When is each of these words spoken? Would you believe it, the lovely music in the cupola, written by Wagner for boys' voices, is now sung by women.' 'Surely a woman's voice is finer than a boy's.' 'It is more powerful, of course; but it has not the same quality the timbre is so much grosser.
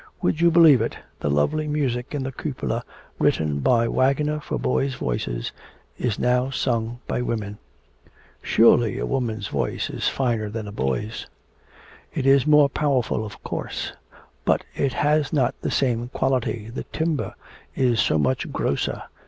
Would 0.23 0.41
you 0.41 0.49
believe 0.49 0.81
it, 0.81 0.97
the 1.19 1.29
lovely 1.29 1.67
music 1.67 2.15
in 2.15 2.23
the 2.23 2.31
cupola, 2.31 2.83
written 3.19 3.59
by 3.59 3.87
Wagner 3.87 4.39
for 4.39 4.57
boys' 4.57 4.95
voices, 4.95 5.51
is 5.95 6.17
now 6.17 6.49
sung 6.49 6.99
by 7.05 7.21
women.' 7.21 7.59
'Surely 8.41 8.97
a 8.97 9.05
woman's 9.05 9.47
voice 9.47 9.91
is 9.91 10.07
finer 10.07 10.49
than 10.49 10.67
a 10.67 10.71
boy's.' 10.71 11.27
'It 12.15 12.25
is 12.25 12.47
more 12.47 12.67
powerful, 12.67 13.23
of 13.23 13.43
course; 13.43 13.93
but 14.43 14.63
it 14.75 14.93
has 14.93 15.31
not 15.31 15.53
the 15.61 15.69
same 15.69 16.07
quality 16.09 16.71
the 16.73 16.85
timbre 16.85 17.35
is 17.75 17.99
so 17.99 18.17
much 18.17 18.51
grosser. 18.51 19.03